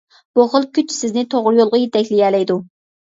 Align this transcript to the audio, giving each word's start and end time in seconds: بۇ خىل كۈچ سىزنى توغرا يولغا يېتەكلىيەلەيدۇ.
بۇ 0.37 0.43
خىل 0.53 0.63
كۈچ 0.77 0.95
سىزنى 0.95 1.23
توغرا 1.33 1.59
يولغا 1.59 1.81
يېتەكلىيەلەيدۇ. 1.83 2.57